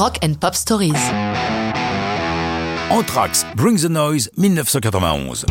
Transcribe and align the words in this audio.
Rock 0.00 0.16
and 0.24 0.32
Pop 0.40 0.54
Stories. 0.54 0.94
Anthrax, 2.88 3.44
Bring 3.54 3.78
the 3.78 3.90
Noise, 3.90 4.30
1991. 4.38 5.44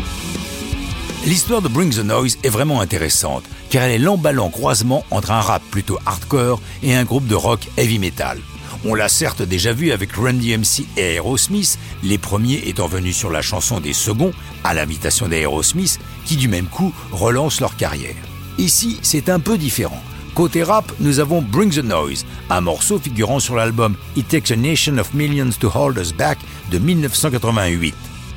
L'histoire 1.24 1.62
de 1.62 1.68
Bring 1.68 1.94
the 1.94 2.04
Noise 2.04 2.36
est 2.42 2.48
vraiment 2.48 2.80
intéressante, 2.80 3.44
car 3.70 3.84
elle 3.84 3.92
est 3.92 3.98
l'emballant 3.98 4.50
croisement 4.50 5.04
entre 5.12 5.30
un 5.30 5.40
rap 5.40 5.62
plutôt 5.70 6.00
hardcore 6.04 6.60
et 6.82 6.96
un 6.96 7.04
groupe 7.04 7.28
de 7.28 7.36
rock 7.36 7.60
heavy 7.76 8.00
metal. 8.00 8.40
On 8.84 8.96
l'a 8.96 9.08
certes 9.08 9.42
déjà 9.42 9.72
vu 9.72 9.92
avec 9.92 10.14
Randy 10.14 10.58
MC 10.58 10.84
et 10.96 11.14
Aerosmith, 11.14 11.78
les 12.02 12.18
premiers 12.18 12.60
étant 12.66 12.88
venus 12.88 13.16
sur 13.16 13.30
la 13.30 13.42
chanson 13.42 13.78
des 13.78 13.92
seconds, 13.92 14.32
à 14.64 14.74
l'invitation 14.74 15.28
d'Aerosmith, 15.28 16.00
qui 16.24 16.34
du 16.34 16.48
même 16.48 16.66
coup 16.66 16.92
relancent 17.12 17.60
leur 17.60 17.76
carrière. 17.76 18.16
Ici, 18.58 18.98
c'est 19.02 19.28
un 19.28 19.38
peu 19.38 19.56
différent. 19.56 20.02
Côté 20.40 20.62
rap, 20.62 20.90
nous 21.00 21.20
avons 21.20 21.42
Bring 21.42 21.70
the 21.70 21.84
Noise, 21.84 22.24
un 22.48 22.62
morceau 22.62 22.98
figurant 22.98 23.40
sur 23.40 23.56
l'album 23.56 23.94
It 24.16 24.26
Takes 24.26 24.50
a 24.50 24.56
Nation 24.56 24.96
of 24.96 25.12
Millions 25.12 25.50
to 25.60 25.68
Hold 25.68 25.98
Us 25.98 26.14
Back 26.14 26.38
de 26.70 26.78
1988. 26.78 27.94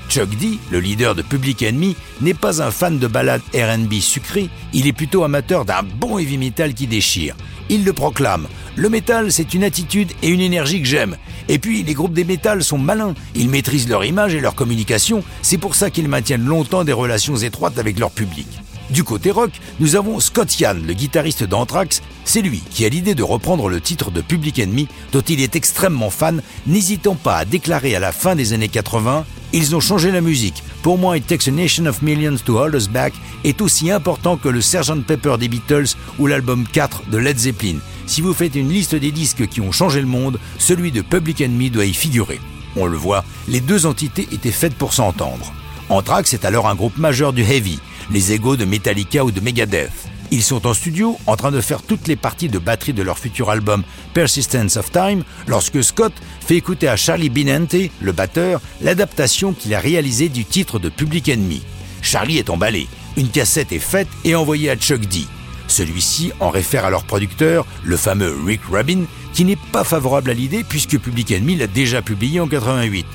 Chuck 0.10 0.30
D, 0.32 0.60
le 0.70 0.82
leader 0.82 1.16
de 1.16 1.22
Public 1.22 1.64
Enemy, 1.64 1.96
n'est 2.20 2.34
pas 2.34 2.62
un 2.62 2.72
fan 2.72 3.00
de 3.00 3.08
ballades 3.08 3.42
RB 3.56 3.94
sucrées, 4.02 4.50
il 4.74 4.86
est 4.86 4.92
plutôt 4.92 5.24
amateur 5.24 5.64
d'un 5.64 5.82
bon 5.82 6.20
heavy 6.20 6.38
metal 6.38 6.74
qui 6.74 6.88
déchire. 6.88 7.38
Il 7.70 7.86
le 7.86 7.94
proclame 7.94 8.50
Le 8.76 8.90
métal, 8.90 9.32
c'est 9.32 9.54
une 9.54 9.64
attitude 9.64 10.12
et 10.22 10.28
une 10.28 10.42
énergie 10.42 10.82
que 10.82 10.88
j'aime. 10.90 11.16
Et 11.48 11.58
puis, 11.58 11.84
les 11.84 11.94
groupes 11.94 12.12
des 12.12 12.26
métal 12.26 12.66
sont 12.66 12.78
malins, 12.78 13.14
ils 13.34 13.48
maîtrisent 13.48 13.88
leur 13.88 14.04
image 14.04 14.36
et 14.36 14.42
leur 14.42 14.56
communication, 14.56 15.24
c'est 15.42 15.58
pour 15.58 15.74
ça 15.74 15.90
qu'ils 15.90 16.10
maintiennent 16.10 16.44
longtemps 16.44 16.84
des 16.84 16.92
relations 16.92 17.38
étroites 17.38 17.80
avec 17.80 17.98
leur 17.98 18.12
public. 18.12 18.48
Du 18.90 19.04
côté 19.04 19.32
rock, 19.32 19.52
nous 19.80 19.96
avons 19.96 20.20
Scott 20.20 20.60
Yann, 20.60 20.86
le 20.86 20.94
guitariste 20.94 21.44
d'Anthrax. 21.44 22.02
C'est 22.26 22.42
lui 22.42 22.62
qui 22.70 22.86
a 22.86 22.90
l'idée 22.90 23.16
de 23.16 23.24
reprendre 23.24 23.70
le 23.70 23.80
titre 23.80 24.12
de 24.12 24.22
Public 24.22 24.60
Enemy, 24.60 24.88
dont 25.12 25.22
il 25.22 25.42
est 25.42 25.56
extrêmement 25.56 26.10
fan, 26.10 26.42
n'hésitant 26.68 27.16
pas 27.16 27.38
à 27.38 27.46
déclarer 27.46 27.96
à 27.96 28.00
la 28.00 28.12
fin 28.12 28.36
des 28.36 28.54
années 28.54 28.68
80 28.68 29.26
Ils 29.54 29.76
ont 29.76 29.80
changé 29.80 30.12
la 30.12 30.22
musique. 30.22 30.64
Pour 30.82 30.98
moi, 30.98 31.18
It 31.18 31.26
Takes 31.28 31.48
a 31.48 31.52
Nation 31.52 31.86
of 31.86 32.02
Millions 32.02 32.38
to 32.44 32.60
Hold 32.60 32.76
Us 32.76 32.90
Back 32.90 33.14
est 33.44 33.62
aussi 33.62 33.90
important 33.90 34.36
que 34.36 34.50
le 34.50 34.62
Sgt. 34.62 35.06
Pepper 35.08 35.38
des 35.40 35.48
Beatles 35.48 35.96
ou 36.20 36.28
l'album 36.28 36.66
4 36.72 37.04
de 37.10 37.18
Led 37.18 37.38
Zeppelin. 37.38 37.78
Si 38.06 38.22
vous 38.22 38.34
faites 38.34 38.56
une 38.56 38.70
liste 38.70 38.96
des 38.96 39.12
disques 39.12 39.48
qui 39.48 39.62
ont 39.62 39.72
changé 39.72 40.02
le 40.02 40.08
monde, 40.08 40.40
celui 40.60 40.92
de 40.92 41.02
Public 41.02 41.40
Enemy 41.42 41.70
doit 41.70 41.86
y 41.86 41.94
figurer. 41.94 42.42
On 42.76 42.86
le 42.86 42.98
voit, 42.98 43.24
les 43.48 43.62
deux 43.62 43.86
entités 43.86 44.28
étaient 44.32 44.52
faites 44.52 44.76
pour 44.76 44.94
s'entendre. 44.94 45.54
Anthrax 45.90 46.34
est 46.34 46.46
alors 46.46 46.68
un 46.68 46.76
groupe 46.76 46.98
majeur 46.98 47.34
du 47.34 47.44
heavy 47.44 47.80
les 48.12 48.32
égaux 48.32 48.56
de 48.56 48.66
Metallica 48.66 49.24
ou 49.24 49.32
de 49.32 49.40
Megadeth. 49.40 49.92
Ils 50.32 50.44
sont 50.44 50.66
en 50.66 50.74
studio 50.74 51.18
en 51.28 51.36
train 51.36 51.52
de 51.52 51.62
faire 51.62 51.84
toutes 51.84 52.08
les 52.08 52.16
parties 52.16 52.50
de 52.50 52.58
batterie 52.58 52.94
de 52.94 53.04
leur 53.04 53.20
futur 53.20 53.52
album 53.52 53.84
Persistence 54.14 54.78
of 54.78 54.92
Time 54.92 55.24
lorsque 55.48 55.84
Scott 55.84 56.14
fait 56.42 56.56
écouter 56.56 56.88
à 56.88 56.96
Charlie 56.96 57.30
Binante, 57.30 57.76
le 58.02 58.12
batteur, 58.12 58.60
l'adaptation 58.82 59.54
qu'il 59.54 59.76
a 59.76 59.80
réalisée 59.80 60.30
du 60.30 60.44
titre 60.44 60.80
de 60.80 60.90
Public 60.90 61.30
Enemy. 61.30 61.62
Charlie 62.02 62.40
est 62.40 62.50
emballé. 62.50 62.88
Une 63.16 63.30
cassette 63.30 63.72
est 63.72 63.80
faite 63.80 64.08
et 64.26 64.34
envoyée 64.34 64.72
à 64.72 64.76
Chuck 64.76 65.02
D. 65.02 65.26
Celui-ci 65.68 66.32
en 66.40 66.50
réfère 66.50 66.86
à 66.86 66.90
leur 66.90 67.04
producteur, 67.04 67.66
le 67.84 67.96
fameux 67.96 68.36
Rick 68.46 68.62
Rubin, 68.72 69.04
qui 69.34 69.46
n'est 69.46 69.58
pas 69.72 69.84
favorable 69.84 70.32
à 70.32 70.34
l'idée 70.34 70.64
puisque 70.64 70.98
Public 71.00 71.32
Enemy 71.32 71.58
l'a 71.58 71.68
déjà 71.68 72.02
publié 72.02 72.40
en 72.40 72.48
88. 72.48 73.06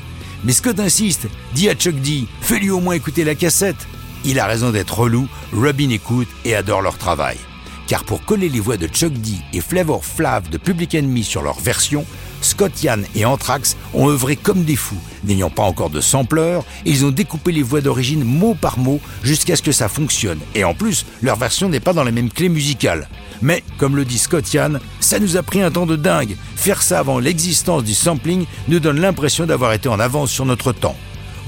Mais 0.45 0.53
Scott 0.53 0.79
insiste, 0.79 1.27
dit 1.55 1.69
à 1.69 1.75
Chuck 1.75 1.97
D, 1.97 2.27
fais-lui 2.41 2.71
au 2.71 2.81
moins 2.81 2.95
écouter 2.95 3.25
la 3.25 3.35
cassette. 3.35 3.89
Il 4.25 4.41
a 4.41 4.47
raison 4.47 4.71
d'être 4.71 4.99
relou, 4.99 5.29
Robin 5.53 5.91
écoute 5.91 6.29
et 6.45 6.55
adore 6.55 6.83
leur 6.83 6.99
travail. 6.99 7.37
Car 7.87 8.05
pour 8.05 8.25
coller 8.25 8.49
les 8.51 8.61
voix 8.61 8.77
de 8.77 8.87
Chuck 8.87 9.13
D 9.13 9.33
et 9.55 9.63
Flavor 9.63 10.05
Flav 10.05 10.51
de 10.51 10.59
Public 10.59 10.95
Enemy 10.95 11.25
sur 11.25 11.43
leur 11.43 11.59
version, 11.59 12.05
Scott 12.43 12.83
Yann 12.83 13.05
et 13.15 13.25
Anthrax 13.25 13.77
ont 13.95 14.09
œuvré 14.09 14.37
comme 14.37 14.65
des 14.65 14.77
fous. 14.77 15.01
N'ayant 15.25 15.51
pas 15.51 15.63
encore 15.63 15.89
de 15.89 16.01
sampleur, 16.01 16.65
ils 16.85 17.07
ont 17.07 17.11
découpé 17.11 17.51
les 17.51 17.63
voix 17.63 17.81
d'origine 17.81 18.25
mot 18.25 18.55
par 18.55 18.79
mot 18.79 19.01
jusqu'à 19.23 19.57
ce 19.57 19.63
que 19.63 19.73
ça 19.73 19.89
fonctionne. 19.89 20.41
Et 20.55 20.65
en 20.65 20.75
plus, 20.75 21.07
leur 21.23 21.37
version 21.37 21.69
n'est 21.69 21.81
pas 21.81 21.95
dans 21.95 22.05
les 22.05 22.13
mêmes 22.13 22.31
clés 22.31 22.51
musicales. 22.51 23.09
Mais, 23.41 23.63
comme 23.79 23.97
le 23.97 24.05
dit 24.05 24.19
Scott 24.19 24.53
Yann, 24.53 24.81
ça 25.01 25.19
nous 25.19 25.37
a 25.37 25.43
pris 25.43 25.63
un 25.63 25.71
temps 25.71 25.87
de 25.87 25.97
dingue. 25.97 26.37
Faire 26.57 26.83
ça 26.83 26.99
avant 26.99 27.19
l'existence 27.19 27.85
du 27.85 27.95
sampling 27.95 28.45
nous 28.69 28.81
donne 28.81 29.01
l'impression 29.01 29.47
d'avoir 29.47 29.73
été 29.73 29.89
en 29.89 30.01
avance 30.01 30.31
sur 30.31 30.45
notre 30.45 30.73
temps. 30.73 30.97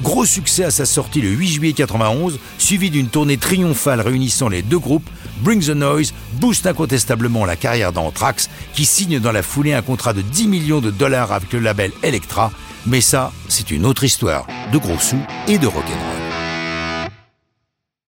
Gros 0.03 0.25
succès 0.25 0.65
à 0.65 0.71
sa 0.71 0.87
sortie 0.87 1.21
le 1.21 1.29
8 1.29 1.49
juillet 1.49 1.73
91, 1.75 2.39
suivi 2.59 2.91
d'une 2.91 3.09
tournée 3.09 3.37
triomphale 3.37 4.01
réunissant 4.01 4.49
les 4.49 4.63
deux 4.63 4.79
groupes, 4.79 5.09
Bring 5.43 5.63
the 5.63 5.71
Noise 5.71 6.15
booste 6.35 6.67
incontestablement 6.67 7.45
la 7.45 7.57
carrière 7.57 7.93
d'Anthrax, 7.93 8.49
qui 8.75 8.87
signe 8.87 9.21
dans 9.21 9.33
la 9.33 9.43
foulée 9.43 9.75
un 9.75 9.83
contrat 9.83 10.13
de 10.13 10.23
10 10.23 10.49
millions 10.49 10.81
de 10.81 10.91
dollars 10.91 11.33
avec 11.33 11.53
le 11.53 11.61
label 11.61 11.93
Elektra. 12.03 12.51
Mais 12.87 13.03
ça, 13.03 13.33
c'est 13.49 13.71
une 13.71 13.85
autre 13.85 14.05
histoire 14.05 14.47
de 14.73 14.79
gros 14.79 14.99
sous 14.99 15.21
et 15.49 15.59
de 15.59 15.67
rock'n'roll. 15.67 16.20